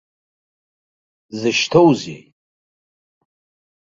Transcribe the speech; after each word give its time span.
Дзышьҭоузеи? 1.29 2.21